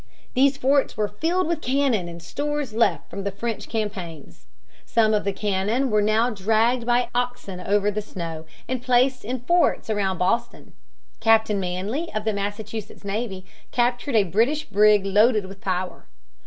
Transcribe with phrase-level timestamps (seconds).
[0.33, 4.47] These forts were filled with cannon and stores left from the French campaigns.
[4.83, 9.37] Some of the cannon were now dragged by oxen over the snow and placed in
[9.37, 10.73] the forts around Boston.
[11.19, 16.05] Captain Manley, of the Massachusetts navy, captured a British brig loaded with powder.